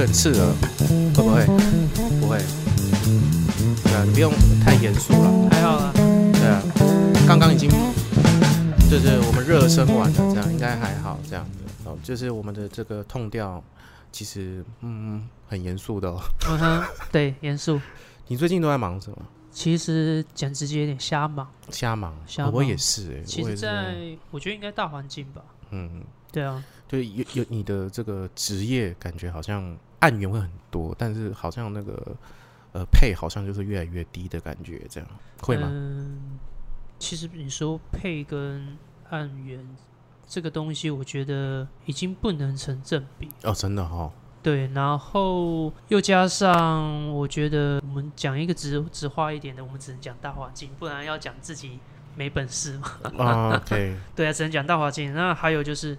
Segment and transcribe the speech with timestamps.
[0.00, 0.54] 会很刺耳？
[1.14, 1.44] 会不会？
[2.20, 2.38] 不会。
[3.84, 4.32] 对啊，你不用
[4.64, 5.48] 太严肃了。
[5.50, 6.62] 还好啦，对啊，
[7.28, 7.68] 刚刚已经
[8.88, 11.20] 就是我们热身完了，这样应该还好。
[11.28, 13.62] 这样子哦，就是我们的这个痛调，
[14.10, 16.18] 其实嗯很严肃的哦。
[16.48, 17.78] 嗯哼， 对，严肃。
[18.28, 19.18] 你最近都在忙什么？
[19.52, 21.46] 其实讲直接有点，瞎忙。
[21.68, 22.16] 瞎忙。
[22.26, 23.94] 瞎哦我也是哎、其实在，
[24.30, 25.42] 我觉得应该大环境吧。
[25.72, 32.16] 嗯，对啊，对，有有你的这个职业感觉好像案源会很多，但是好像那个
[32.72, 35.08] 呃配好像就是越来越低的感觉，这样
[35.40, 35.68] 会吗？
[35.70, 36.38] 嗯，
[36.98, 38.76] 其实你说配跟
[39.10, 39.66] 案源
[40.26, 43.28] 这个东西，我觉得已经不能成正比。
[43.42, 44.10] 哦，真的哈、
[44.42, 51.78] 对，然后又加上，我觉得我们讲一个直直话一点的，我们只能讲大环境，不然要讲自己
[52.14, 52.88] 没本事嘛。
[53.18, 55.12] 啊，OK， 对啊，只能讲大环境。
[55.12, 55.98] 那还有就是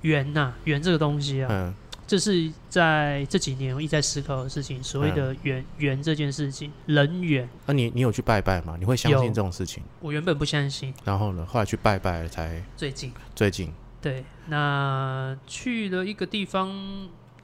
[0.00, 1.74] 缘呐、缘这个东西啊，嗯
[2.10, 4.82] 这是在这几年我一直在思考的事情。
[4.82, 8.74] 所谓的缘缘这件事情，人缘，那、你你有去拜拜吗？
[8.80, 9.80] 你会相信有这种事情？
[10.00, 16.68] 我原本不相信，然后呢，后来去拜拜了才最近最近对，那去了一个地方，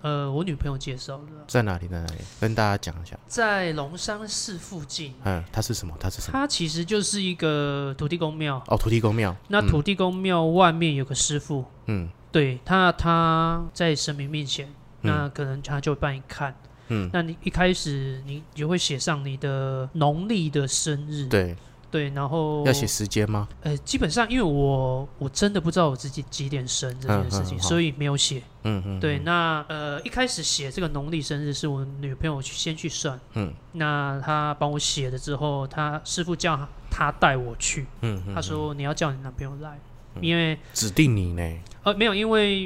[0.01, 2.15] 呃，我女朋友介绍的，在哪里在哪里？
[2.41, 3.17] 跟大家讲一下。
[3.29, 5.15] 在龙山寺附近。
[5.23, 5.95] 嗯，它是什么？
[6.01, 6.33] 它是什么？
[6.33, 9.31] 它其实就是一个土地公庙，哦，土地公庙。
[9.31, 14.67] 嗯那土地公庙外面有个师傅，嗯对他他在神明面前，
[15.01, 15.11] 嗯。
[15.11, 16.55] 那可能他就会帮你看。
[16.89, 21.57] 嗯，那你一开始你就会写上你的农历的生日，对，
[21.91, 23.49] 对，然后要写时间吗？
[23.63, 28.43] 呃，基本上因为我我真的不知道我自己几点生这件事情，嗯嗯嗯所以没有写。
[28.65, 33.53] 嗯嗯，对，嗯那呃一开始写这个农历生日是我女朋友去先去算，嗯。
[33.73, 39.81] 那她帮我写了之后，她师傅叫她带我去，嗯嗯，他说你要叫你男朋友来，
[40.21, 41.59] 因为指定你呢。
[41.85, 42.63] 呃没有，因为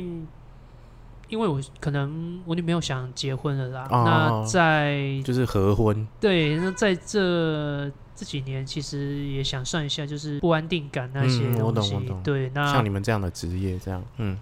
[1.28, 6.06] 因为我可能我女朋友想结婚了啦，哦那在就是合婚。
[6.20, 12.22] 对那在这这几年，其实也想算一下，就是不安定感那些嗯我东西，懂我懂。
[12.22, 14.36] 对，那像你们这样的职业，这样，嗯，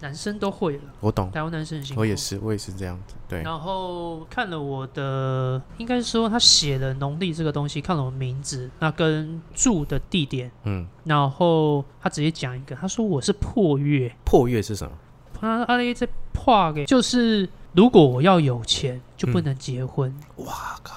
[0.00, 14.92] 男生都会了，我懂，台湾男生很辛苦，我也是，我也是这样子，对，然后看了我的，应该说他写了农历这个东西，看了我名字，那跟住的地点，嗯，然后他直接讲一个，他说我是破月，破月是什么？
[15.38, 20.94] 他阿雷在破给，就是如果我要有钱就不能结婚，哇靠，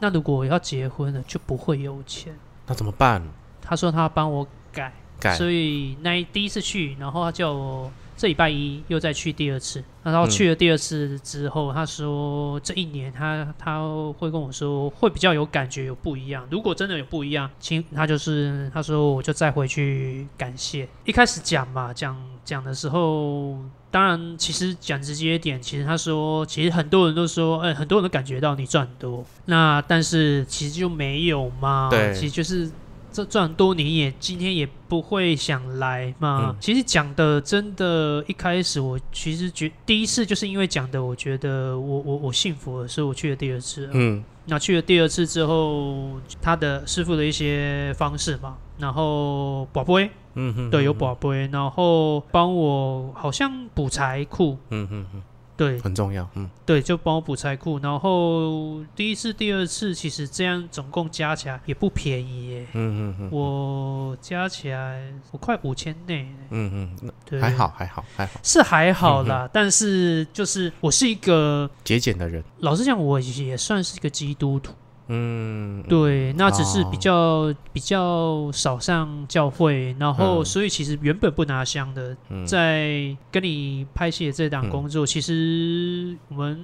[0.00, 2.34] 那如果我要结婚了就不会有钱。
[2.66, 3.22] 那怎么办？
[3.62, 13.80] 他说他要帮我改，改，所以那一第一次去，然后他叫我这礼拜一又再去第二次，然后去了第二次之后，他说这一年他他
[14.18, 16.46] 会跟我说会比较有感觉，有不一样。
[16.50, 20.88] 如果真的有不一样，请他就是他说我就再回去感谢。
[21.04, 22.14] 一开始讲嘛，讲
[22.44, 23.56] 讲的时候。
[23.90, 32.70] 当然，其实讲直接一点，其实他说，其实很多人都说，哎、很多人都感觉到你赚很多，那但是其实就没有嘛，对其实就是
[33.18, 36.54] 这赚多，你也今天也不会想来嘛。
[36.60, 43.90] 其实讲的真的，一开始我其实觉第一次就是因为讲的，我觉得我我我幸福了，所以我去了第二次。
[43.92, 55.22] 嗯那去了第二次之后，他的师傅的一些方式嘛，然后宝贝，嗯哼，对，有宝贝，然后帮我好像补财库，嗯嗯嗯，
[55.58, 57.80] 对很重要，嗯对，就帮我补财库。
[57.80, 62.66] 然后第一次、第二次，其实这样总共加起来也不便宜耶。
[62.74, 69.50] 嗯嗯嗯，我加起来我快五千内，嗯嗯，对，还好还好还好，是还好啦。
[69.52, 74.72] 但是就是我是一个，节俭的人，老实讲，我也算是一个基督徒。
[75.08, 76.88] 嗯，对，那只是哦。
[76.90, 80.44] 比较、比较少上教会，然后嗯。
[80.44, 82.46] 所以其实原本不拿香的，嗯。
[82.46, 86.60] 在跟你拍戏的这档嗯工作，其实我们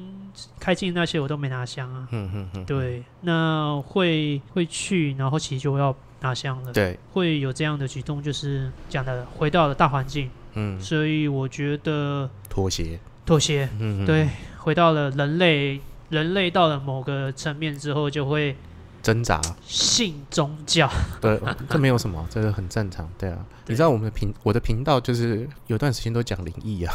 [0.60, 2.06] 开镜那些我都没拿香啊。
[2.12, 6.72] 嗯嗯嗯，对，那会会去，然后其实就要拿香了。
[6.72, 14.06] 对，会有这样的举动，就是讲的回到了大环境，嗯，所以我觉得妥协，妥协，嗯，嗯。
[14.06, 15.80] 对，，回到了人类，
[16.14, 18.56] 人类到了某个层面之后，就会
[19.02, 20.88] 挣扎，信宗教。
[21.20, 21.38] 对，
[21.68, 23.44] 这没有什么，这个很正常，对啊。
[23.66, 26.94] 你知道我们的频，我的频道就是有段时间都讲灵异啊，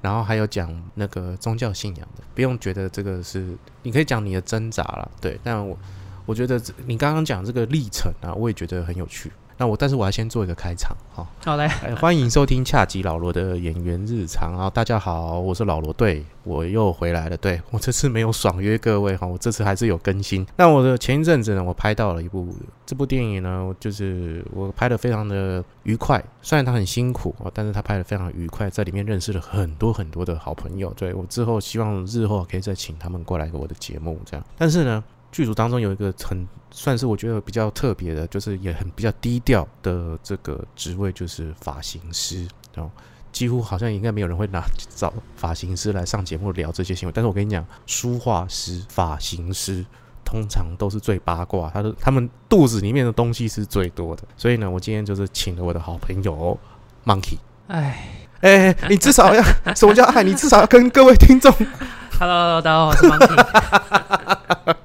[0.00, 5.38] 然后还有讲那个宗教信仰的，不用觉得这个是，你可以讲你的挣扎啦，对。
[5.42, 5.76] 但我
[6.24, 9.32] 我觉得这你刚刚讲这个历程啊，我也觉得很有趣。
[9.60, 11.26] 那我但是我要先做一个开场哈。
[11.44, 14.70] 好嘞，哎，欢迎收听恰吉老罗的演员日常啊！
[14.70, 17.36] 大家好，我是老罗，对我又回来了。
[17.36, 20.46] 对我这次没有爽约各位哈，我这次还是有更新。
[20.54, 22.54] 那我的前一阵子呢，我拍到了一部
[22.86, 30.92] 这部电影呢，就是我拍的非常的愉快，虽然他很辛苦啊，但是他拍的非常愉快，在里面认识了很多很多的好朋友。
[30.96, 34.46] 对我之后希望日后可以再请他们过来给我的节目这样。
[34.56, 35.02] 但是呢。
[35.30, 42.46] 剧组当中有一个很算是我觉得比较特别的，就是也很比较低调的这个职位，就是发型师。
[42.74, 42.90] 然后
[43.32, 44.62] 几乎好像应该没有人会拿
[44.94, 47.12] 找发型师来上节目聊这些新闻。
[47.14, 49.84] 但是我跟你讲，书画师、发型师
[50.24, 54.22] 通常都是最八卦，他的他们肚子里面的东西是最多的。
[54.36, 56.58] 所以呢，我今天就是请了我的好朋友
[57.04, 57.38] Monkey。
[57.66, 59.42] 哎哎，你至少要
[59.74, 60.22] 什么叫爱？
[60.22, 61.52] 你至少要跟各位听众，
[62.18, 64.74] Hello，大家好，我是 Monkey。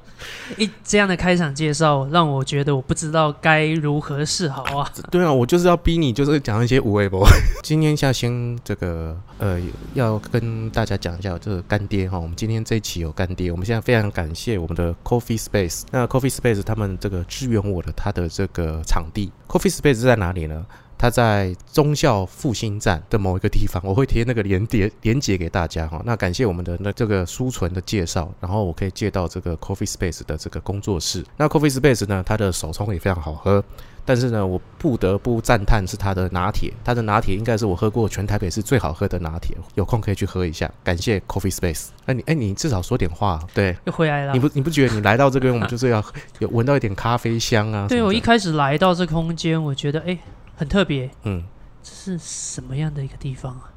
[0.58, 4.90] 一这样的开场介绍，让我觉得我不知道该如何是好啊！
[5.12, 7.26] 对啊，我就是要逼你，就是讲一些无谓不。
[7.64, 9.60] 今天下先这个呃，
[9.94, 12.20] 要跟大家讲一下这个干爹哈。
[12.20, 15.84] 我们今天这一期有干爹，我们现在非常感谢我们的 Coffee Space。
[15.92, 20.66] 那 Coffee Space 他们这个支援我的他的这个场地，Coffee Space 在哪里呢？
[21.04, 26.02] 他在忠孝复兴站的某一个地方，我会贴那个连接连接给大家哈。
[26.06, 31.22] 那感谢我们的那这个书存的介绍，然后我可以借到这个 Coffee Space 的这个工作室。
[31.36, 33.62] 那 Coffee Space 呢，它的手冲也非常好喝，
[34.06, 40.72] 但是呢，我不得不赞叹是它的拿铁，它的拿铁应该是我喝过全台北市最好喝的拿铁，有空可以去喝一下。
[40.86, 41.88] 感谢 Coffee Space。
[42.06, 44.32] 哎你哎你至少说点话，对，又回来了。
[44.32, 46.02] 你不你不觉得你来到这边，我们就是要
[46.40, 47.88] 有闻到一点咖啡香啊？
[47.90, 50.18] 对我一开始来到这空间，我觉得哎。
[50.56, 51.44] 很特别，嗯，
[51.82, 53.74] 这是什么样的一个地方啊？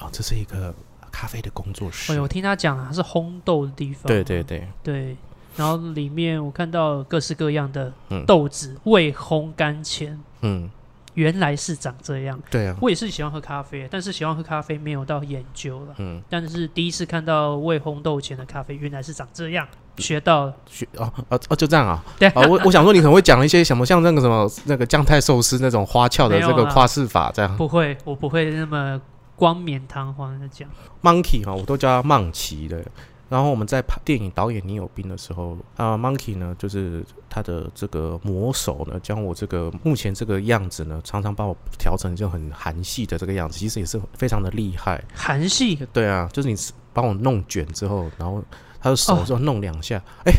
[0.00, 0.74] 哦，这是一个
[1.10, 2.12] 咖啡的工作室。
[2.12, 4.04] 哎，我听他讲啊，是烘豆的地方。
[4.06, 4.68] 对对对。
[4.82, 5.16] 对，
[5.56, 7.92] 然后里面我看到各式各样的
[8.26, 10.70] 豆子未烘干前，嗯。
[11.14, 19.66] 原来是长这样，对啊，我也是喜欢喝咖啡，但是喜欢喝咖啡没有到研究了，嗯，但是第一次看到未烘豆前的咖啡原来是长这样，
[19.98, 29.00] 学到了，学哦哦哦就这样啊，对啊，我我想说你可能会讲一些什么像那个什么那个酱太寿司那种花俏的这个夸饰法这样，不会，我不会那么
[29.36, 30.68] 冠冕堂皇的讲
[31.02, 32.82] ，Monkey 哈，我都叫他曼奇的。
[33.30, 45.04] 然后我们在拍电影导演你有病的时候啊，Monkey 呢，就是他的这个魔手呢，将我这个目前这个样子呢，常常把我调成就很韩系的这个样子，其实也是非常的厉害。
[45.14, 45.78] 韩系？
[45.92, 46.56] 对啊，就是你
[46.94, 48.42] 帮我弄卷之后，然后
[48.80, 50.32] 他的手就弄两下，哎，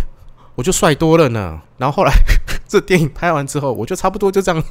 [0.55, 1.61] 我就帅多了呢。
[1.77, 2.13] 然后后来
[2.67, 4.63] 这电影拍完之后，我就差不多就这样。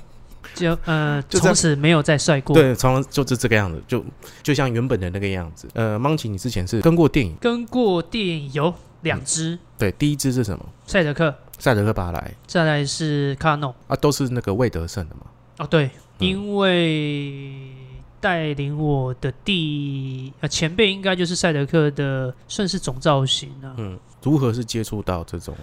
[0.54, 2.54] 就呃， 从此没有再帅过。
[2.54, 4.04] 对，从就是这个样子，就
[4.42, 5.68] 就像原本的那个样子。
[5.74, 7.36] 呃，Monkey，你之前是跟过电影？
[7.40, 8.72] 跟过电影有
[9.02, 9.58] 两支。
[9.76, 10.64] 对，第一支是什么？
[10.86, 11.34] 赛德克。
[11.58, 12.34] 赛德克巴莱。
[12.46, 13.74] 再来是卡诺。
[13.88, 15.22] 啊，都是那个魏德胜的嘛。
[15.58, 17.52] 哦，对，因为
[18.20, 23.74] 带领我的第呃前辈应该就是赛德克的，算是总造型啊。
[23.76, 25.54] 嗯，如何是接触到这种？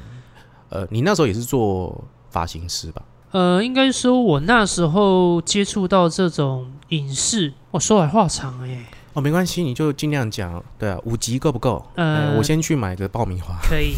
[0.69, 3.01] 呃，你那时候也是做发型师吧？
[3.31, 8.85] 呃，应该说，我那时候接触到这种影视，我说来话长哎。
[9.13, 10.61] 哦，没关系，你就尽量讲。
[10.77, 11.85] 对啊，五集够不够？
[11.95, 13.57] 呃，我先去买个爆米花。
[13.63, 13.93] 可以。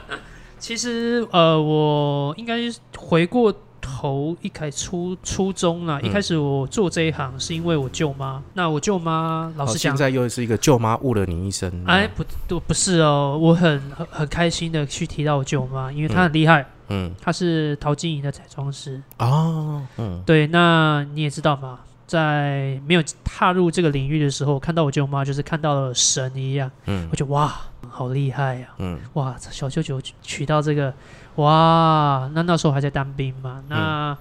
[0.58, 2.58] 其实，呃，我应该
[2.96, 3.52] 回过
[3.84, 8.42] 头一开初初中啊，一开始我做这一行是因为我舅妈。
[8.54, 11.70] 那我舅妈老实讲，现在又是一个舅妈误了你一生。
[11.86, 13.38] 哎，不，都不是哦。
[13.38, 16.66] 我很很很开心的去提到我舅妈，因为她很厉害。
[16.88, 27.54] 嗯，她是陶晶莹的彩妆师哦，嗯，对，那你也知道嘛，在没有踏入这个领域的时候，看到我舅妈就是看到了神一样，嗯，我就哇，
[27.94, 30.92] 好厉害呀，嗯，哇，小舅舅娶到这个，
[31.36, 34.18] 哇，那那时候还在当兵嘛，那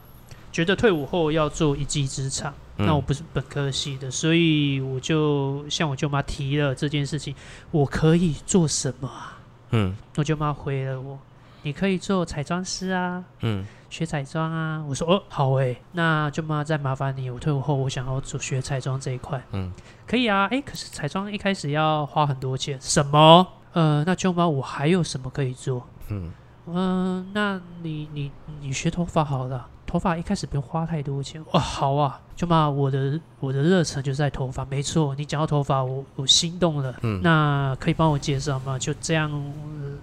[0.52, 7.34] 觉得退伍后要做一技之长，那我不是本科系的，所以我就向我舅妈提了这件事情，
[7.72, 9.40] 我可以做什么啊？
[9.72, 11.18] 嗯，我舅妈回了我。
[11.66, 14.84] 你可以做彩妆师啊，嗯，学彩妆啊。
[14.86, 19.72] 我说哦，好诶，那舅妈再麻烦你，我退伍后我想要做学彩妆这一块，嗯，
[20.06, 20.46] 可以啊。
[20.52, 23.48] 哎，可是彩妆一开始要花很多钱，什么？
[23.74, 25.86] 呃，那舅妈我还有什么可以做？
[26.10, 26.32] 嗯
[26.68, 29.68] 嗯，那你你你学头发好了。
[29.86, 38.80] 头发一开始不用花太多钱哇，好啊，舅妈，我的我的热忱就在头发，没错，你讲到头发，我我心动了，嗯，那可以帮我介绍吗？
[38.80, 39.30] 就这样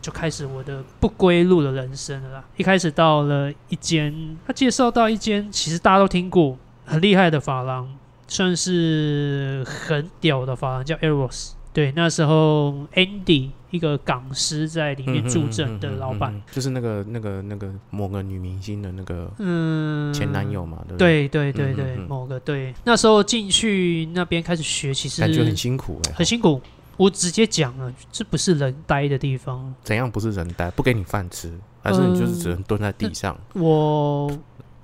[0.01, 2.45] 就开始我的不归路的人生了啦。
[2.57, 7.89] 一开始到了一间，他介绍到一间，其实大家都听过很厉害的发廊，
[8.29, 11.55] 算是很屌的发廊，叫 Eros。
[11.73, 16.33] 对，那时候 Andy 一个港师在里面助阵的老板。
[16.33, 21.29] 嗯嗯嗯嗯嗯就是那个那个那个某个女明星的那个嗯，前男友嘛，对不对？
[21.29, 26.61] 对某个对，那时候进去那边开始学，其实感觉很辛苦哎、很辛苦。
[26.97, 29.75] 我直接讲了，这不是人待的地方。
[29.83, 30.71] 怎样不是人呆？
[30.73, 31.51] 不给你饭吃，
[31.83, 34.31] 还是你就是只能蹲在地上，我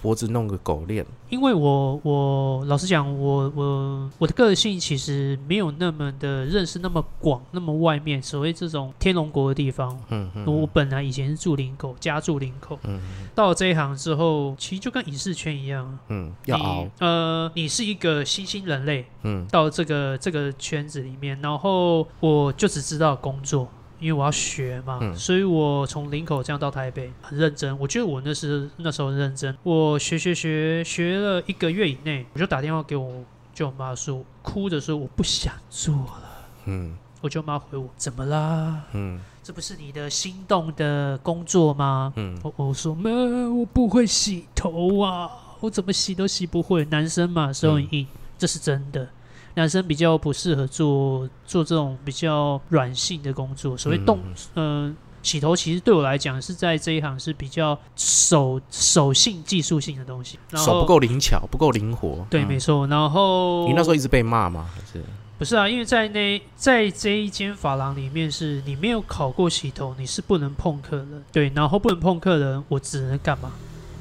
[0.07, 1.05] 脖子弄个狗链？
[1.29, 9.99] 因为我我老实讲，我我我的个性其实没有那么的认识那么广，那么外面所谓这种天龙国的地方。
[10.11, 13.01] 嗯嗯我本来以前是住林口，家住林口，嗯
[13.35, 19.45] 到了这一行之后，其实就跟影视圈一样，嗯，要呃，你是一个新兴人类，嗯。
[19.51, 23.67] 到这个这个圈子里面，然后我就只知道工作，
[23.99, 27.79] 因为我要学嘛，嗯所以我从林口这样到台北很认真。
[27.79, 33.25] 我觉得我那时那时候很认真，我学学学学了一个月以内，我就打电话给我
[33.55, 36.23] 舅妈说，哭着说我不想做了。
[36.67, 38.83] 嗯我舅妈回我怎么啦？
[38.93, 42.13] 嗯这不是你的心动的工作吗？
[42.17, 43.11] 嗯我我说妈，
[43.49, 46.85] 我不会洗头啊，我怎么洗都洗不会。
[46.87, 49.09] 男生嘛，手很硬，这是真的。
[49.57, 53.77] 男生比较不适合做做这种比较软性的工作。
[53.77, 54.21] 所谓动，
[54.55, 60.39] 嗯、洗头其实对我来讲是在这一行是比较手手性技术性的东西。
[60.51, 62.27] 然后手不够灵巧，不够灵活。
[62.29, 62.87] 对，嗯没错。
[62.87, 64.69] 然后你那时候一直被骂吗？
[64.75, 65.03] 还是
[65.39, 71.25] 不是啊，因为在那在这一间发廊里面，是你没有考过洗头，你是不能碰客人。
[71.33, 73.53] 对，然后不能碰客人，我只能干嘛？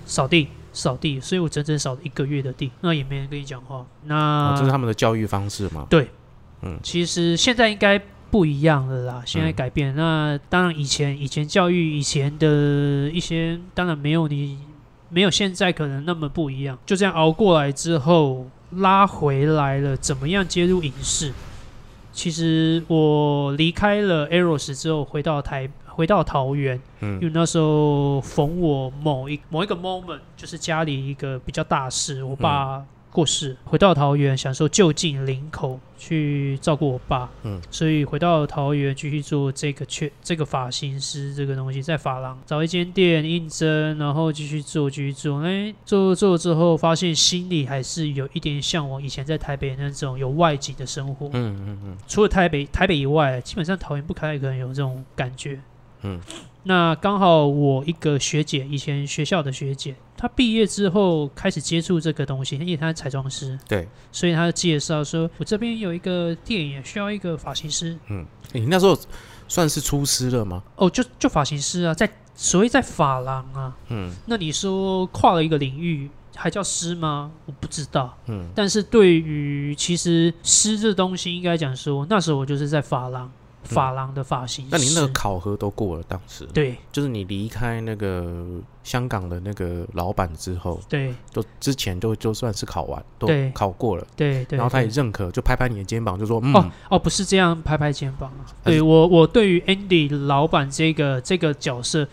[0.06, 1.20] 扫地，扫地。
[1.20, 3.84] 所以我整整扫了一个月的地，那也没人跟你讲话。
[4.04, 5.88] 那、哦这是他们的教育方式吗？
[5.90, 6.10] 对，
[6.62, 9.96] 嗯其实现在应该不一样了啦，现在改变。
[9.96, 14.60] 那当然，以前以前教育以前的一些，当然没有你
[15.10, 16.78] 没有现在可能那么不一样。
[16.86, 21.32] 就这样熬过来之后，拉回来了，怎么样接入影视？
[22.12, 51.98] 其实我离开了 Eros 之后，回到台回到桃园，因嗯为那时候逢我某一某一个 moment，就是家里一个比较大事，我爸过世，回到桃园享受就近林口去照顾我爸，嗯，所以回到桃园继续做这个确这个发型师这个东西，在发廊找一间店应征，然后继续做继续做，哎，做做之后发现心里还是有一点向往以前在台北那种有外景的生活，嗯嗯嗯。
[52.10, 55.58] 除了台北台北以外，基本上桃园不开可能有这种感觉。
[56.06, 56.20] 嗯，
[56.64, 67.98] 那刚好我一个学姐，以前学校的学姐，她毕业之后开始接触这个东西，因为她是彩妆师，对，所以她介绍说，我这边有一个店也需要一个发型师。
[68.10, 68.98] 嗯，诶你那时候
[69.48, 70.62] 算是出师了吗？
[70.76, 77.32] 哦，就就发型师啊，在所谓在发廊啊，嗯那你说跨了一个领域，还叫师吗？
[77.46, 78.18] 我不知道。
[78.28, 83.32] 嗯但是对于其实师这东西，应该讲说，那时候我就是在发廊，
[83.66, 84.70] 发廊的发型师。
[84.72, 86.46] 那你那个考核都过了，当时。
[86.54, 86.76] 对。
[86.92, 88.46] 就是你离开那个
[88.84, 91.14] 香港的那个老板之后，对。
[91.32, 93.52] 就之前就就算是考完，都对。
[93.52, 98.46] 考过了，对对，然后他也认可，就拍拍你的肩膀，就说嗯，哦哦，不是这样拍拍肩膀啊。
[98.64, 102.08] 对我，我对于 Andy 老板这个这个角色，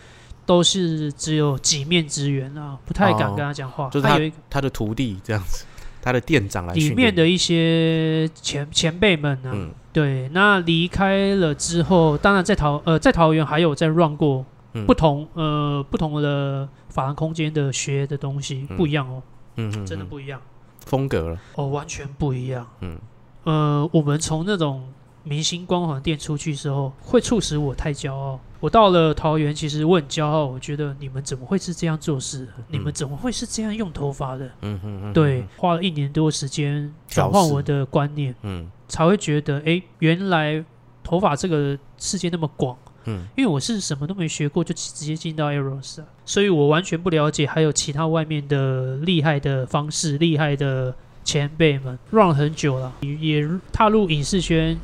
[0.45, 3.89] 都是只有几面之缘啊，不太敢哦跟他讲话。
[3.89, 5.65] 就是他有一个他的徒弟这样子，
[6.01, 14.85] 他的店长来里面的一些前前辈们呢、嗯对，那离开了之后，当然在桃呃在桃园还有在 run 过嗯。
[14.87, 18.75] 不同、呃不同的法兰空间的学的东西，嗯。
[18.77, 19.21] 不一样哦，
[19.57, 19.85] 嗯嗯，嗯。
[19.85, 20.41] 真的不一样。
[20.85, 22.67] 风格了，哦，完全不一样。
[22.81, 22.97] 嗯。
[23.43, 24.83] 呃，我们从那种
[25.23, 28.39] 明星光环店出去之后，会促使我太骄傲。
[28.59, 32.47] 我到了桃园，其实我很骄傲，我觉得你们怎么会是这样做事？
[32.69, 34.45] 你们怎么会是这样用头发的？
[34.61, 40.63] 嗯嗯嗯，对，花了一年多时间转换我的观念，嗯才会觉得，哎，原来
[41.03, 42.77] 头发这个世界那么广。
[43.05, 54.77] 嗯因为我是什么都没学过，就直接进到 Eros 啊，所以我完全不了解还有其他外面的厉害的方式、厉害的前辈们 run 很久了，也也踏入影视圈，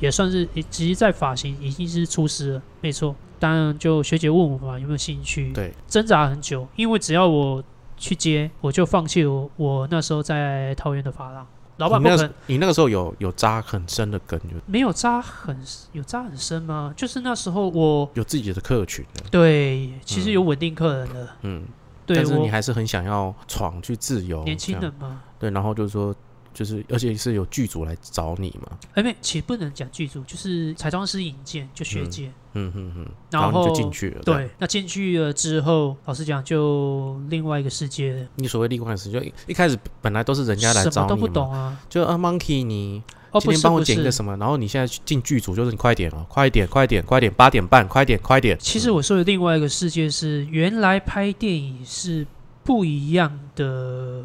[0.00, 3.14] 也算是其实，在发型已经是出师了，没错。
[3.38, 5.52] 当然，就学姐问我嘛，有没有兴趣？
[5.52, 7.62] 对，挣扎很久，因为只要我
[7.96, 11.46] 去接，我就放弃我我那时候在桃园的发廊，
[11.78, 15.56] 老板不肯你那个时候有有扎很深的根，有没有扎很
[15.92, 16.92] 有扎很深吗？
[16.94, 20.32] 就是那时候我有自己的客群的，对，其实嗯。
[20.32, 21.64] 有稳定客人的，嗯，
[22.04, 26.14] 对但是你还是很想要闯去自由，年轻人嘛，对，然后就是说
[26.52, 32.30] 就是而且是有剧组来找你嘛，哎，没，其实不能讲剧组，就是彩妆师引荐，就学姐。
[32.54, 34.22] 嗯哼哼，然后你就进去了。
[34.22, 38.26] 对，那进去了之后，老实讲，就另外一个世界。
[38.34, 48.58] 你所谓另外一个世界，就一开始本来都是人家来找你都不懂啊，就啊，Monkey，你哦，今天帮我剪一个什么，然后你现在进剧组，就是你快点哦，快点，快点，快点，八点半，快点，快点。
[48.58, 52.26] 其实我说的另外一个世界是，原来拍电影是
[52.64, 54.24] 不一样的，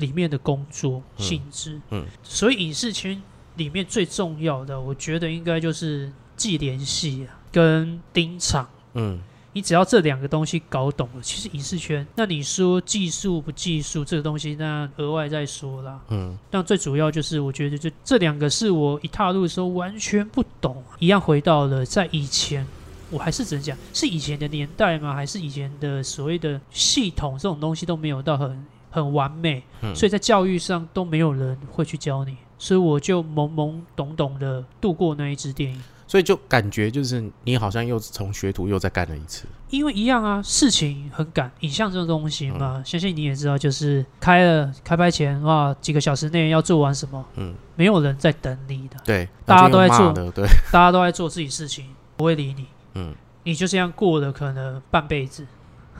[0.00, 1.80] 里面的工作性质。
[1.90, 3.22] 嗯，所以影视圈
[3.56, 7.38] 里面最重要的，我觉得应该就是既联系啊。
[7.52, 9.18] 跟盯场，嗯，
[9.52, 22.64] 你只要这两个东西搞懂了，其实影视圈，那你说技术不技术这个东西，那额外再说啦，嗯，但最主要就是，我觉得就这两个是我一踏入的时候完全不懂，一样回到了在以前，
[23.10, 25.12] 我还是只能讲是以前的年代吗？
[25.12, 29.62] 还是以前的所谓的系统这种东西都没有到很很完美，
[29.94, 35.82] 所以在教育上都没有人会去教你，所以我就懵懵懂懂的度过那一支电影。
[36.06, 55.46] 所以就感觉就是你好像又从学徒又再干了一次，因为一样啊，事情很赶，影像这种东西嘛，相信你也知道，就是开了开拍前哇，几个小时内要做完什么，嗯，没有人在等你的，对，大家都在做，对，大家都在做自己事情，不会理你，嗯，你就这样过了可能半辈子，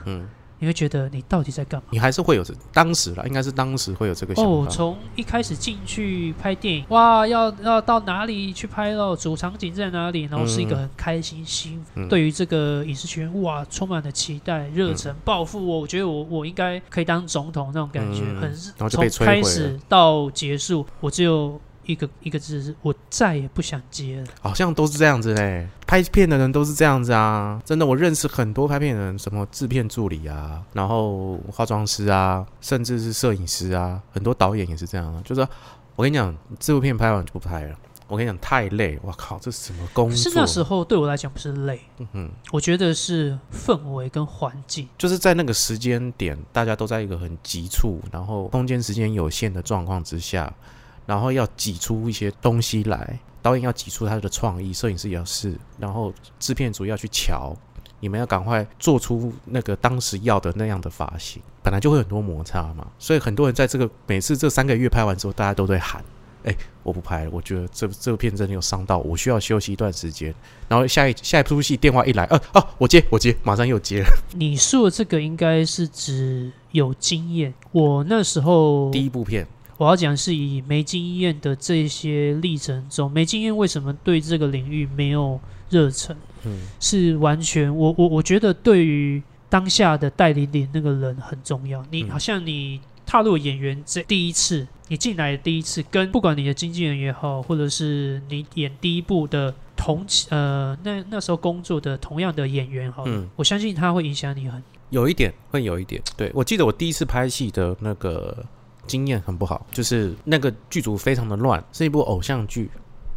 [0.03, 0.27] 嗯。
[0.61, 1.87] 你会觉得你到底在干嘛？
[1.89, 4.51] 你还是会有这当时了，应该是当时会有这个想法。
[4.51, 9.15] 哦，从一开始进去拍电影，哇，要要到哪里去拍咯？
[9.15, 10.25] 主场景在哪里？
[10.25, 15.65] 然后是一个很开心、兴奋，对于这个影视圈哇，充满了期待、热忱、抱负。
[15.65, 18.53] 我我觉得我我应该可以当总统那种感觉，很
[18.87, 21.59] 从开始到结束，我只有。
[21.91, 24.27] 一个一个字是，我再也不想接了。
[24.41, 27.61] 好像都是这样子嘞，拍片的人都是这样子啊！
[27.65, 35.21] 真的，我认识很多拍片人，什么制片助理啊，然后化妆师啊，甚至是摄影师啊，很多导演也是这样。
[35.23, 35.45] 就是
[35.95, 37.75] 我跟你讲，这部片拍完就不拍了。
[38.07, 38.99] 我跟你讲，太累！
[39.01, 40.17] 我靠，这是什么工作？
[40.17, 50.53] 是那时候对我来讲不是累，嗯哼，我觉得是氛围跟环境，就是在那个时间点，大家都在一个很急促，然后空间时间有限的状况之下。
[51.05, 57.55] 然后要挤出一些东西来，导演要挤出他的创意，摄影师也要试，然后制片组要去瞧，
[57.99, 66.03] 你们要赶快做出那个当时要的那样的发型，本来就会很多摩擦嘛，所以很多人在这个每次这三个月拍完之后，大家都在喊
[66.45, 70.33] ：“哎，我不拍了，我觉得这这部片真的有伤到我，需要休息一段时间。”
[70.69, 74.07] 然后下一下一出戏电话一来，呃啊，我接我接，马上又接了。
[74.33, 79.47] 你说的这个应该是指有经验，我那时候第一部片。
[79.81, 86.15] 我要讲是以没经验的这些历程中，没经验为什么对这个领域没有热忱？
[86.45, 91.83] 嗯，是完全我我我觉得对于当下的带领领那个人很重要。
[91.89, 105.99] 你好像你踏入演员这第一次，你进来的第一次，跟不管你的经纪人也好，或者是你演第一部的同呃那那时候工作的同样的演员哈，嗯，我相信他会影响你很有一点，会有一点。
[106.15, 108.45] 对我记得我第一次拍戏的那个。
[108.87, 112.69] 经验很不好，就是那个剧组非常的乱，是一部偶像剧。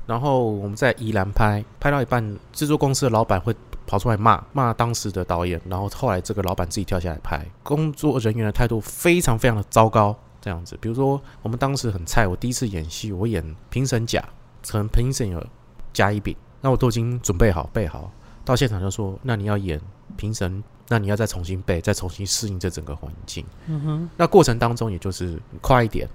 [0.06, 3.54] 然后我们在宜兰拍，拍到一半，制作公司的老板会
[3.86, 7.44] 跑出来骂骂当时的导演，然后后来这个老板自己跳下来拍。
[7.62, 10.76] 工作人员的态度非常非常的糟糕，这样子。
[10.80, 14.22] 比如说我们当时很菜，我第一次演戏，我演评审甲，
[14.68, 15.42] 可能评审有
[15.94, 18.12] 甲乙丙，那我都已经准备好备好，
[18.44, 19.80] 到现场就说，那你要演
[20.16, 20.62] 评审。
[20.88, 23.44] 那你要再重新背，再重新适应这整个环境。
[23.66, 24.10] 嗯哼。
[24.16, 26.08] 那过程当中，也就是快一点，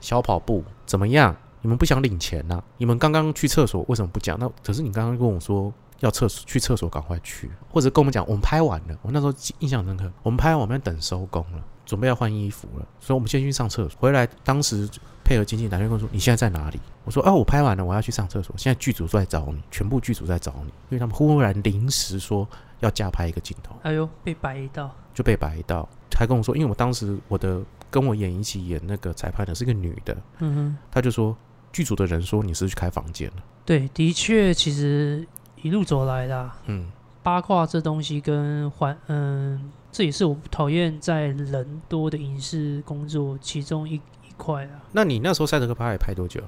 [0.00, 1.34] 小跑步怎么样？
[1.62, 2.62] 你们不想领钱呐？
[2.76, 4.38] 你们刚刚去厕所为什么不讲？
[4.38, 8.96] 那可是你刚刚跟我说要厕所去厕所，赶快去，或者跟我们讲我们拍完了。
[9.02, 13.98] 我那时候印象深刻，我们拍完我们要等收工了，准备要换衣服了，所以我们先去上厕所。
[13.98, 14.88] 回来当时
[15.26, 18.54] 配合经纪打电话说：“你现在在哪里？”我说：“啊，我拍完了，我要去上厕所。
[18.56, 22.48] 现在剧组在找你，全部剧组在找你，因为他们忽然临时说。”
[22.80, 27.58] 要加拍一个镜头，哎呦，被白一道，就被白一道，还跟我说，因为我当时我的
[27.90, 31.34] 跟我演一起演那个裁判的是个女的，嗯哼，他就说
[31.72, 35.26] 剧组的人说你是去开房间了，对，的确，其实
[35.62, 44.82] 一路走来的，嗯，八卦这东西跟环，嗯，这也是我讨厌在人多的影视工作其中一一块啊。
[44.92, 46.40] 那你那时候赛德克拍拍多久？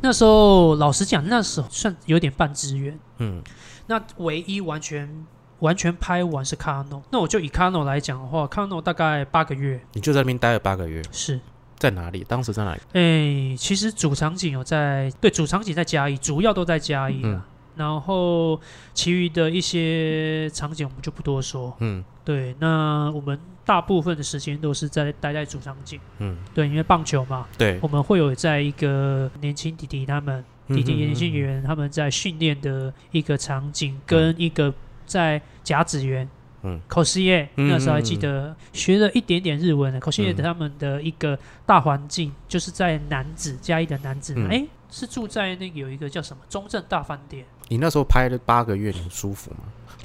[0.00, 3.42] 那时候老实讲，那时候算有点半支援，嗯。
[3.86, 5.26] 那唯一完全
[5.58, 11.38] 完全拍完是卡诺，那我就以卡诺来讲的话，卡诺大概八个月，你就在那边待了八个月，是
[11.78, 12.24] 在哪里？
[12.26, 12.80] 当时在哪里？
[12.92, 17.46] 哎，其实主场景有在，对，主场景在嘉义，主要都在嘉义啊。
[17.76, 18.60] 然后
[18.94, 21.74] 其余的一些场景我们就不多说。
[21.80, 25.98] 嗯对，那我们大部分的时间都是在待在主场景。
[26.18, 34.72] 嗯，对，因为棒球嘛，对，我们会有在一个年轻弟弟他们嗯弟弟年轻演员他们在训练的一个场景，跟一个
[35.04, 36.28] 在甲子园。
[36.64, 49.58] 嗯口试业嗯那时候还记得学了一点点日文的口试业嗯他们的一个大环境，就是在南子加一的南子，嗯哎、是住在那个有一个叫什么中正大饭店，你那时候拍了八个月，你舒服吗？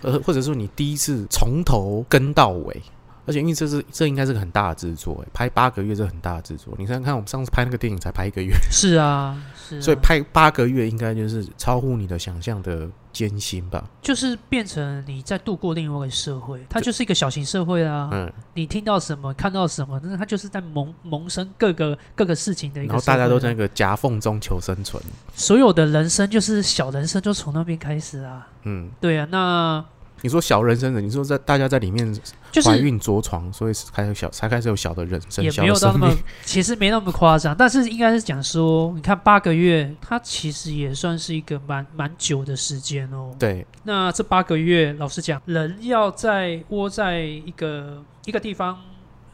[0.04, 2.82] 呃，或者说你第一次从头跟到尾，
[3.28, 6.74] 而且因为这是这应该是个很大的制作，哎拍八个月这很大的制作。
[6.78, 13.84] 你看看我们上次拍那个电影才拍一个月，是啊， 是啊，所以拍八个月应该就是超乎你的想象的艰辛吧？
[14.02, 18.10] 就是变成你在度过另外一个社会，它就是一个小型社会啊。
[18.14, 23.00] 嗯，你听到什么，看到什么，那它就是在萌萌生各个各个事情的一个然。
[23.00, 25.02] 后大家都在那个夹缝中求生存。
[25.34, 28.48] 所有的人生就是小人生，就从那边开始啊。
[28.64, 29.84] 嗯，对啊，那
[30.22, 32.12] 你说小人生的，你说在大家在里面
[32.52, 43.32] 就是怀孕着床，所以才有小才开始有小的人生，也小没有到那么其实没那么夸张，但是应该是讲说，你看八个月，它其实也算是一个蛮蛮久的时间哦。
[43.38, 48.78] 对，那这八个月，老实讲，人要在窝在一个一个地方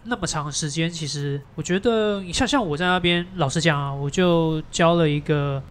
[0.06, 5.62] 那么长的时间，其实我觉得，你像像我在那边，老实讲啊，我就交了一个，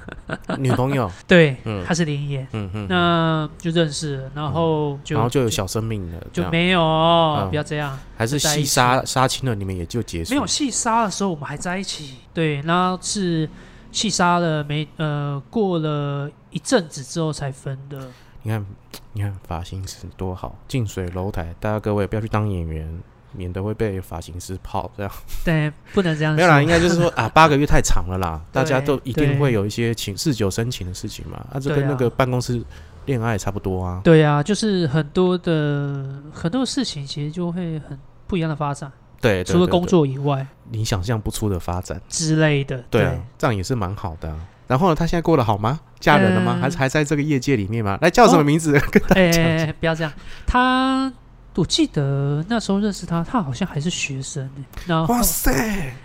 [0.58, 1.84] 女朋友， 对，嗯。
[1.86, 6.50] 她是林野，嗯嗯，那就认识了，然后就然后就有小生命了，这样。
[6.50, 7.48] 就没有，嗯。
[7.50, 10.30] 不要这样，还是戏杀杀青了，你们也就结束。
[10.30, 13.48] 没有戏杀的时候，我们还在一起，对，然后是
[13.90, 17.98] 戏杀了没呃过了一阵子之后才分的，
[18.42, 18.66] 你看，
[19.14, 23.00] 你看发型师多好，近水楼台，大家各位不要去当演员，
[23.32, 24.90] 免得会被发型师泡。
[24.96, 25.12] 这样
[25.44, 31.38] 对，不能这样没有啦，应该就是说啊，八个月太长了啦， 大家都一定会有一些情日久生情的事情嘛。
[31.52, 32.62] 啊，这对啊跟那个办公室
[33.06, 34.00] 恋爱差不多啊。
[34.04, 42.00] 对啊，就是很多的很多事情，其实就会很不一样的发展，对，对除了工，作以外你想象不出的发展。
[42.08, 42.84] 之类的。
[42.90, 44.38] 对啊，这样也是蛮好的啊。
[44.66, 45.80] 然后呢，他现在过得好吗？
[45.98, 46.54] 嫁人了吗？
[46.58, 47.98] 嗯还是还在这个业界里面吗？
[48.02, 48.72] 来，叫什么哦名字？
[48.90, 49.74] 跟大哎、家讲一下。
[49.80, 50.12] 不要这样。
[50.46, 51.10] 他，
[51.58, 54.64] 我记得那时候认识他，他好像还是学生呢。
[54.86, 55.50] 然后，哇塞！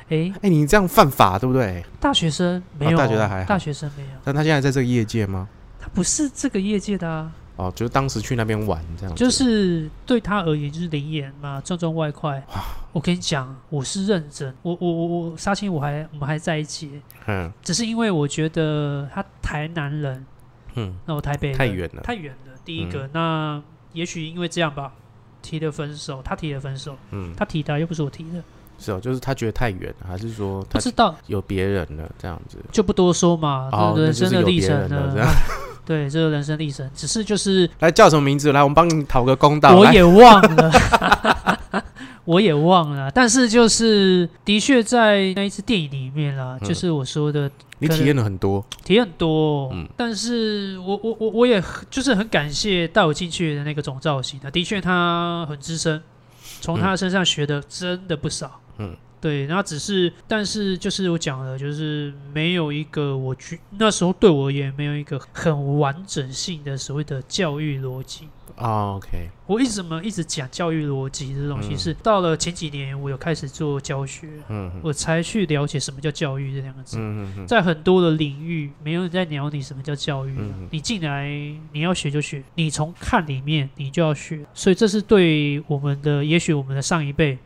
[0.09, 1.85] 哎、哎，你这样犯法对不对？
[1.99, 5.47] 大学生没有、大学生还好大学生没有，但他现在在这个业界吗？
[5.79, 7.31] 他不是这个业界的啊。
[7.55, 9.23] 哦，就是当时去那边玩这样子。
[9.23, 12.43] 就是对他而言就是灵眼嘛，赚赚外快。
[12.91, 20.25] 我跟你讲，我是认真，我我我我杀青我还我们还在一起，嗯只是因为我觉得他台南人，
[20.73, 22.01] 嗯，那我台北人太远了。
[22.01, 22.53] 太远了。
[22.65, 23.61] 第一个，那
[23.91, 24.91] 也许因为这样吧，
[25.43, 28.41] 提的分手，他提的分手，嗯，他提的又不是我提的，
[28.79, 32.57] 是哦，就是他觉得太远，还是说他不知道有别人了这样子？
[32.71, 35.13] 就不多说嘛，哦，这人生的历程呢。。
[35.85, 38.53] 对，这个人生历程，只是就是来叫什么名字？
[38.53, 39.75] 来，我们帮你讨个公道。
[39.75, 40.71] 我也忘了，
[42.25, 43.11] 我也忘了。
[43.11, 56.01] 但是就是的确在那一次电影里面啦，嗯就是我说的你体验了很多，体验很多，嗯但是我我我我也很就是很感谢带我进去的那个总造型的，的确他很资深，
[56.61, 58.95] 从他身上学的真的不少，嗯。
[59.23, 68.27] 对，那只是，但是就是我讲了，就是没有一个我觉那时候对我而言没有一个很完整性的所谓的教育逻辑。
[68.55, 71.77] 啊，OK，我一直怎么一直讲教育逻辑这东西，嗯。
[71.77, 76.97] 是到了前几年我有开始做教学，嗯嗯我才去了解什么叫教育这两个字。
[76.99, 81.27] 嗯嗯在很多的领域，没有人在鸟你什么叫教育啊、嗯你进来，
[81.71, 87.39] 你要学就学，你从看里面你就要学，所以这是对我们的，也许我们的上一辈，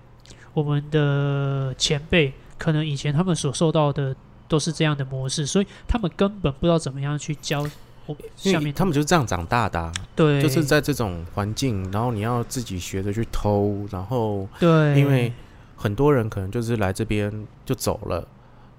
[0.58, 4.16] 我们的前辈，可能以前他们所受到的
[4.48, 7.64] 都是这样的模式，所以他们根本不知道怎么样去教
[8.36, 15.32] 下面他们就是这样长大的啊、对，就是在这种环境，然后你要自己学着去偷，然后对，因为
[15.76, 17.32] 很多人可能就是来这边
[17.64, 18.28] 就走了，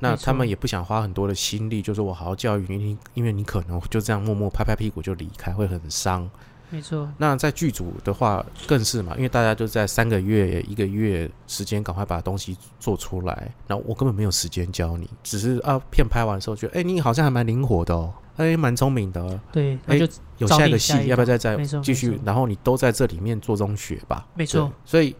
[0.00, 6.28] 那他们也不想花很多的心力，就是我好好教育你，因为你可能就这样默默拍拍屁股就离开，会很伤。
[6.70, 20.06] 没错，那在剧组的话更是嘛，因为大家就在三个月、一个月时间赶快把东西做出来，然后我根本没有时间教你，只是啊片拍完的时候觉得，哎、你好像还蛮灵活的哦，哎、蛮聪明的哦，对，那哎就
[20.38, 22.20] 有下一个戏要不要再再继续？
[22.24, 25.16] 然后你都在这里面做中学吧，没错，所以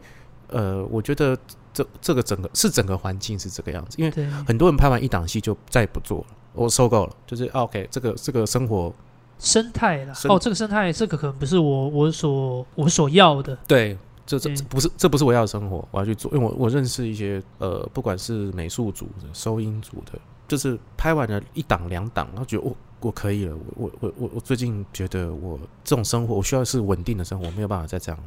[0.47, 1.37] 呃，我觉得
[1.73, 8.93] 这这个整个是整个环境是这个样子，因为，很多人拍完一档戏就再也不做了，我受够了，就是、啊 OK，这个这个生活
[9.39, 28.19] 生态啦，生哦，这个生态，这个可能不是我我所我所要的，对，这这不是这不是我要的生活，我要去做，因为我我认识一些呃，不管是美术组的、收音组的，就是拍完了一档两档，然后觉得我我可以了，我我我我我最近觉得我这种生活，我需要是稳定的生活，我没有办法再这样，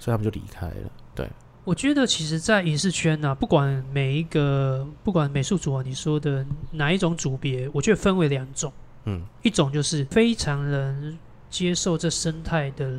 [0.00, 0.90] 所以他们就离开了。
[1.14, 1.30] 对，
[1.64, 8.72] 我觉得其实，在影视圈呢、不管每一个，不管美术组啊，你说的哪一种组别，我觉得分为两种，
[9.06, 12.92] 嗯一种就是非常能接受这生态的，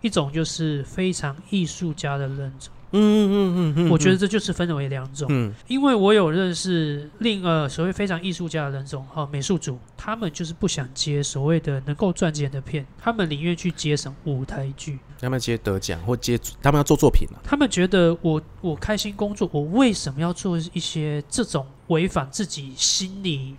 [0.00, 2.72] 一种就是非常艺术家的人种。
[2.92, 5.52] 嗯嗯嗯嗯我觉得这就是分为两种，嗯。
[5.66, 23.54] 因为我有认识另呃所谓非常艺术家的人种，哈、美术组，他们就是不想接所谓的能够赚钱的片，他们宁愿去接什么舞台剧，他们接得奖或接他们要做作品啊，他们觉得我我开心工作，我为什么要做一些这种违反自己心里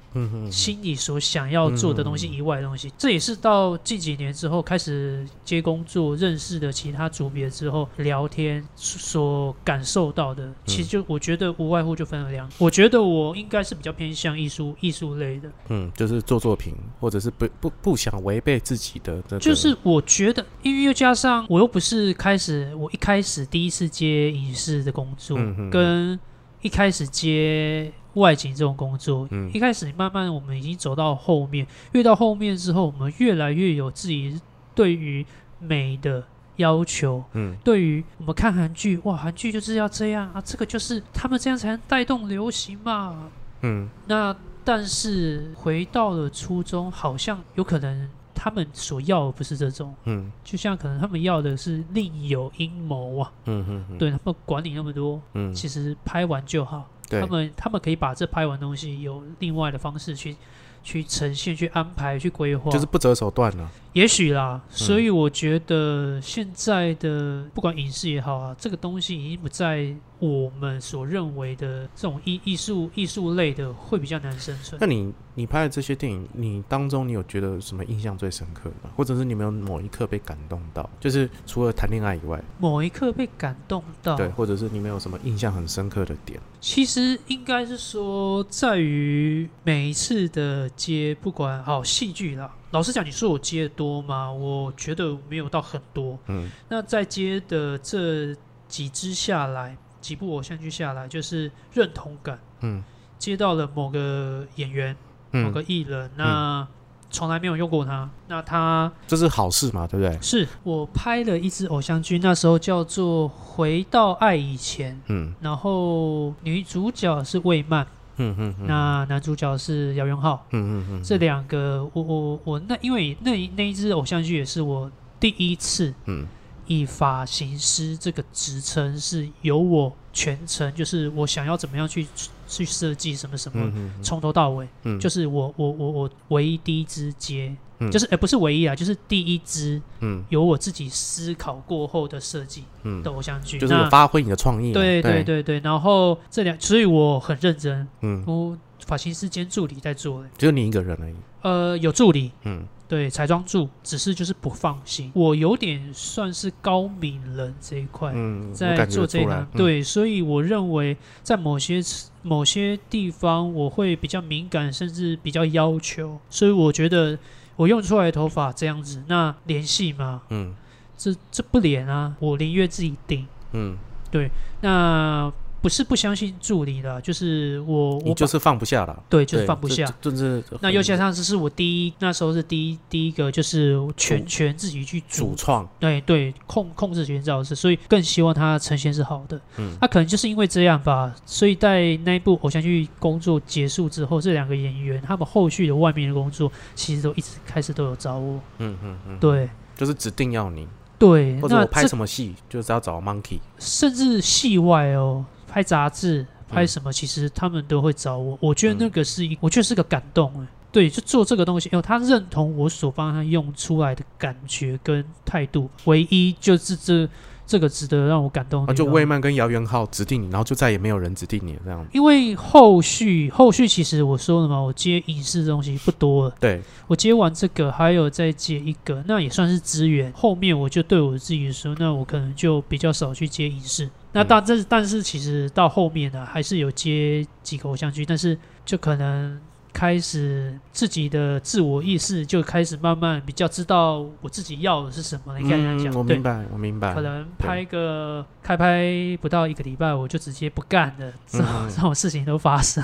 [0.52, 2.92] 心里所想要做的东西以外的东西？
[2.98, 10.52] 这也是到近几年之后开始接工作、认识的其他组别之后聊天所感受到的。
[10.66, 25.38] 其实就我觉得无外乎就分了两，我觉得我应该是比较偏向艺术艺术类的，嗯，就是做作品，或者是不不不想违背自己的那个，就是我觉得，因为又加上我又不是开始，我一开始第一次接影视的工作，
[25.72, 26.20] 跟
[26.62, 29.52] 一开始接外景这种工作，嗯。
[29.54, 34.40] 一开始慢慢我们已经走到后面，越到后面之后，我们越来越有自己
[34.76, 35.26] 对于
[35.60, 36.24] 美的
[36.58, 37.24] 要求。
[37.34, 37.56] 嗯。
[37.64, 43.30] 对于我们看韩剧，哇，韩剧就是要这样啊，这个就是他们这样才能带动流行嘛。
[43.62, 43.88] 嗯。
[44.08, 50.32] 那但是回到了初中，好像有可能他们所要的不是这种，嗯。
[50.44, 55.54] 就像可能他们要的是另有阴谋啊，嗯对他们管你那么多，嗯。
[55.54, 60.36] 其实拍完就好，对他们他们可以把这拍完东西有另外的方式去
[60.84, 74.88] 去呈现、去安排、去规划，就是不择手段了，也许啦，所以我觉得现在的不管影视也好啊，这个东西已经不在我们所认为的这种艺艺术艺术类的会比较难生存那。
[74.88, 78.90] 你你拍的这些电影，你当中你有觉得什么印象最深刻的吗？
[78.96, 80.90] 或者是你有没有某一刻被感动到？
[81.00, 86.40] 就是除了谈恋爱以外，某一刻被感动到，对，或者是你没有什么印象很深刻的点？
[86.60, 92.52] 其实应该是说在于每一次的接，不管好戏剧啦。
[92.72, 94.32] 老实讲，你说我接的多吗？
[94.32, 96.18] 我觉得没有到很多。
[96.28, 98.36] 嗯那在接的这
[98.68, 102.40] 几支下来，几部偶像剧下来，就是认同感。
[102.62, 102.84] 嗯
[103.18, 104.96] 接到了某个演员、
[105.32, 106.68] 某嗯，个艺人，那
[107.10, 108.08] 从来没有用过他。
[108.28, 110.22] 那他这是好事嘛，对不对？
[110.22, 120.46] 是我拍了一支偶像剧，那时候叫做《回到爱以前》，嗯然后女主角是魏曼，嗯嗯嗯，那男主角是姚元浩。
[120.52, 126.28] 嗯嗯嗯，这两个，我我我那因为那那一支偶像剧也是我第一次嗯
[126.68, 132.06] 以发型师这个职称是由我全程，就是我想要怎么样去
[132.48, 137.92] 去设计什么什么，从头到尾，嗯，就是我我我我唯一第一支接，嗯。
[137.92, 140.24] 就是哎、不是唯一啊，就是第一支嗯。
[140.30, 143.02] 由我自己思考过后的设计嗯。
[143.04, 158.12] 的，偶像剧，就是发挥你的创意对对，对对，然后这两，所以我很认真，嗯，我发型师兼助理在做的，只有你一个人而已，呃，有助理，嗯对，彩妆住，只是就是不放心，我有点算是高敏人这一块。
[158.16, 161.82] 嗯，在做这一行，嗯对，所以我认为在某些
[162.22, 167.20] 某些地方我会比较敏感，甚至比较要求，所以我觉得
[167.58, 170.22] 我用出来的头发这样子，那联系吗？
[170.30, 170.56] 嗯
[170.98, 173.28] 这这不连啊，我宁愿自己定。
[173.52, 173.78] 嗯，
[174.10, 174.30] 对
[174.62, 175.32] 那
[175.68, 189.38] 不是不相信助理的，就是我我就是放不下了，对就是放不下。，这就是那又加上这是我第一那时候是第一第一个就是全主权自己去主主创，对对，控控制全造势，所以更希望他呈现是好的。
[189.58, 189.76] 嗯。
[189.82, 198.40] 那可能就是因为这样吧，所以在那一部偶像剧工作结束之后，这两个演员他们后续的外面的工作，其实都一直开始都有找我。
[198.60, 199.50] 嗯嗯嗯，对。
[199.76, 208.38] 就是指定要你，对，那或者我拍什么戏就是要找 Monkey，甚至戏外哦，拍杂志、拍嗯什么，其实他们都会找我。
[208.42, 210.48] 我觉得嗯那个是一，我觉得是个感动哎。
[210.70, 217.10] 对，就做这个东西，因为他认同我所帮他用出来的感觉跟态度，唯一就是这
[217.48, 230.12] 这个值得让我感动就魏曼跟姚元浩指定你，然后就再也没有人指定你了这样，因为后续后续其实我说了嘛，我接影视的东西不多了，对，我接完这个还有再接一个，那也算是资源。
[230.14, 233.90] 后面我就对我自己说，那我可能就比较少去接影视。
[234.18, 239.40] 那但这但是其实到后面呢、还是有接几个偶像剧，但是就可能
[239.72, 245.38] 开始自己的自我意识就开始慢慢比较知道我自己要的是什么。
[245.38, 246.96] 你看人家嗯，讲，我明，白，我明白。
[246.96, 252.84] 可能拍个开拍不到一个礼拜，我就直接不干了，这种、嗯 这种事情都发生。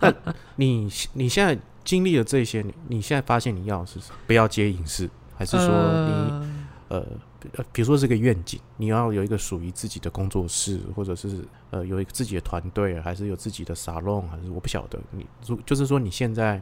[0.56, 4.16] 你你现在经历了这些，你你现在发现你要的是什么？
[4.26, 5.08] 不要接影视，
[5.38, 7.06] 还是说你呃呃，
[7.52, 14.98] 呃比如说这个愿景，你要有一个属于自己的工作室，或者是呃有一个自己的团队，还是有自己的沙龙，还是我不晓得。
[15.10, 16.60] 你如就是说你现在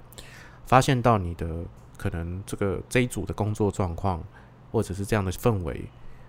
[0.67, 1.65] 发现到你的
[1.97, 4.23] 可能这个这一组的工作状况，
[4.73, 5.85] 或者是这样的氛围，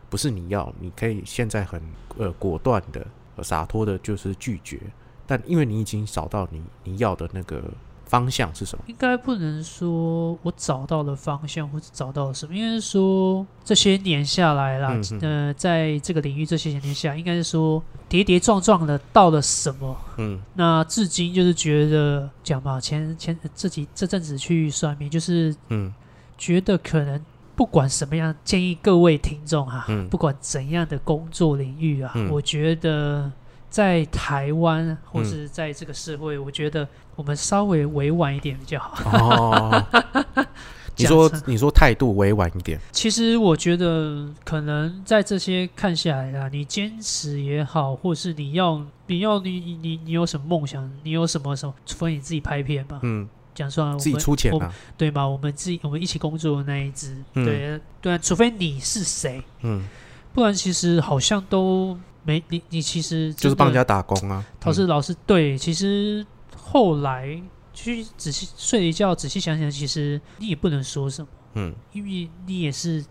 [0.10, 1.82] 不是你要，你可以现在很
[2.18, 3.06] 呃果断的、
[3.44, 4.80] 洒脱的，就是拒绝。
[5.28, 7.64] 但因为你已经找到你你要的那个
[8.06, 8.84] 方向是什么？
[8.88, 19.98] 应该不能说我找到了方向，或者找到了什么，应该是说这些年下来啦，呃，在这个领域这些年下，应该是说跌跌撞撞的到了什么。
[20.18, 20.42] 嗯。
[20.54, 25.94] 那至今就是觉得讲吧，前前这几这阵子去算命，就是嗯。
[26.38, 27.24] 觉得可能
[27.56, 30.06] 不管什么样，建议各位听众哈、嗯。
[30.10, 32.30] 不管怎样的工作领域啊，嗯。
[32.30, 33.32] 我觉得
[33.76, 35.26] 在台湾或嗯。
[35.26, 39.18] 是在这个社会，我觉得我们稍微委婉一点比较好。
[39.18, 39.86] 哦，
[40.96, 55.28] 你说你说态度委婉一点，其实我觉得，可能在这些看下来啊，你坚持也好，或是你要你要你你你你有什么梦想，你有什么什么，除非你自己拍片嘛，嗯，讲实话，我自己们出钱啊，对吗？
[55.28, 57.44] 我们自己我们一起工作的那一支，嗯。
[57.44, 59.84] 对对啊，除非你是谁，嗯，
[60.34, 64.44] 不然其实好像都没你你其实就是帮人家家打工啊。
[64.60, 66.26] 陶师老师对，其实
[66.58, 67.42] 后来
[67.74, 71.28] 去仔细睡了一觉，仔细想想，其实你也不能说什么。
[71.54, 73.06] 嗯因为你也是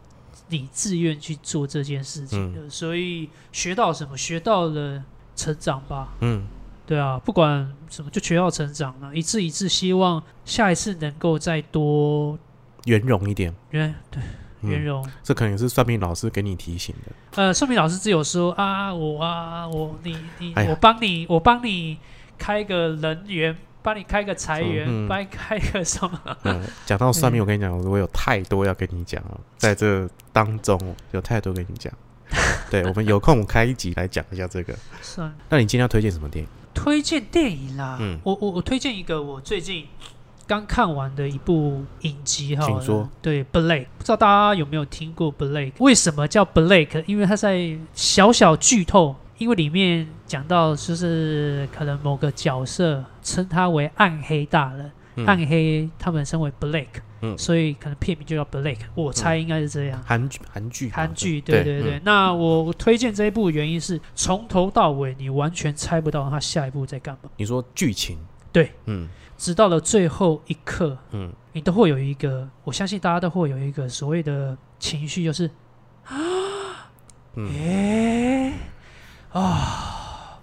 [0.48, 5.02] 你自愿去做这件事情的，所以学到什么，学到了
[5.34, 6.12] 成长吧。
[6.20, 6.46] 嗯
[6.86, 12.38] 对啊，不管什么，就学到成长了，一次一次，希望下一次能够再多
[12.84, 14.28] 圆融一点，圆对嗯
[14.68, 15.06] 圆融。
[15.22, 17.12] 这可能也是算命老师给你提醒的。
[17.42, 21.98] 呃，算命老师只有说啊，我啊，我你你，哎我帮你，我帮你
[22.38, 26.20] 开个人员，帮你开个财源，嗯帮你开个什么？
[26.44, 30.78] 嗯，讲到算命，我跟你讲，我有太多要跟你讲了，在这当中
[31.12, 31.92] 有太多跟你讲。
[32.70, 34.74] 对，我们有空开一集来讲一下这个。
[35.02, 36.50] 算了那你今天要推荐什么电影？
[36.74, 39.86] 推荐电影啦，嗯我我我推荐一个我最近
[40.46, 43.08] 刚看完的一部影集哈，请说。
[43.22, 45.72] 对，Blake，不知道大家有没有听过 Blake？
[45.78, 47.02] 为什么叫 Blake？
[47.06, 60.02] 因为他在小小剧透，因为里面讲到就是可能某个角色称他为暗黑大人，嗯暗黑他们称为 Blake，、嗯所以可能片名就叫 Blake，我猜应该是这样。
[60.04, 61.96] 韩剧，韩剧，韩剧，对对对。
[61.96, 68.18] 嗯那我我推荐这一部的原因是，从头到尾你完全猜不到他下一步在干嘛，你说剧情，
[68.52, 69.08] 对，嗯
[69.44, 75.50] 直到了最后一刻，嗯，你都会有一个，我相信大家都会有一个所谓的情绪，就是
[77.34, 78.54] 嗯诶
[79.34, 80.40] 啊，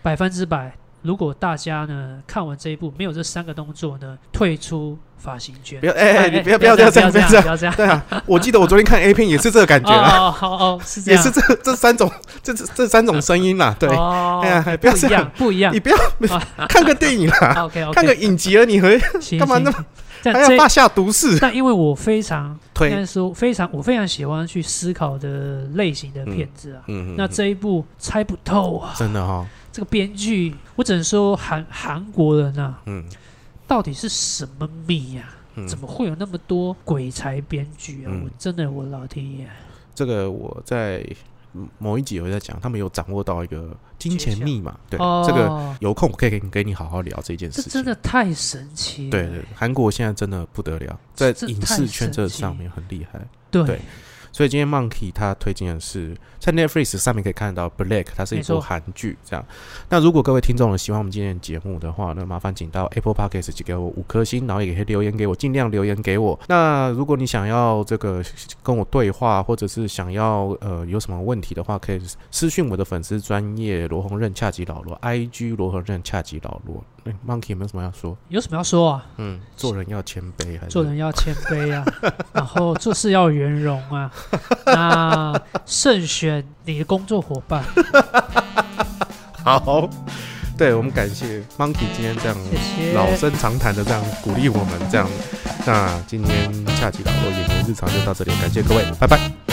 [0.00, 0.78] 百分之百。
[1.06, 5.86] 如果大家呢看完这一部没有这三个动作呢，退出发型圈不。
[5.86, 7.74] 要，哎哎，你不要不要这这样，不要这样，不要这样。
[7.76, 12.10] 对啊，我记得我昨天看 A 片也是这个感觉啊，哦，好哦，是这样，也是这这三种
[12.42, 13.74] 这这这三种声音啦。
[13.78, 15.80] 对，哦，哎呀还不要这样样，不一样你。
[15.80, 15.96] 不要
[16.68, 18.90] 看个电影啦， OK OK，看个影集而你和
[19.38, 19.84] 干嘛那么
[20.22, 21.38] 但这还要发下毒誓？
[21.38, 26.82] 但因为我非常应推，该说非常我非常喜欢去思考的类型的片子啊。
[26.88, 33.04] 嗯那这一部猜不透啊，真的哈，这个编剧我只能说韩韩国人啊，嗯。
[33.68, 35.68] 到底是什么密呀、嗯。
[35.68, 38.08] 怎么会有那么多鬼才编剧啊？
[38.10, 38.22] 嗯。
[38.24, 39.46] 我真的我老天爷，
[39.94, 41.06] 这个我在
[41.76, 45.22] 某一集有在讲，他们有掌握到一个金钱密码，对，哦。
[45.28, 47.64] 这个有空我可以给你给你好好聊这件事情。
[47.64, 49.10] 这真的太神奇了。
[49.10, 53.20] 对对，韩国现在真的不得了，在影视圈这上面很厉害。
[53.50, 53.62] 对。
[53.66, 53.80] 对
[54.36, 59.16] 所以今天 Monkey 他推荐的是在 Netflix 上面可以看到 Black，它是一部韩剧。
[59.24, 59.42] 这样，
[59.88, 66.38] 那如果各位听众呢喜欢我们今天的节目的话那，麻烦请到 Apple Podcast 给我五颗星，然后也可以留言给我，尽量留言给我。
[66.48, 68.22] 那如果你想要这个
[68.62, 76.84] 跟我对话，或者是想要呃有什么问题的话，可以私讯我的粉丝专业罗红任恰吉老罗，IG 罗红任恰吉老罗。
[77.04, 78.16] 哎，Monkey 有没有什么要说？
[78.28, 79.06] 有什么要说啊？
[79.16, 81.84] 嗯，做人要谦卑，还是做人要谦卑啊，
[82.34, 84.10] 然后做事要圆融啊，
[84.66, 87.64] 那慎选你的工作伙伴。
[89.44, 89.88] 好，
[90.58, 92.36] 对我们感谢 Monkey 今天这样。
[92.94, 95.08] 老生常谈的这样鼓励我们这样。
[95.64, 99.45] 那今天下期老罗演员日常就到这里，感谢各位，拜拜。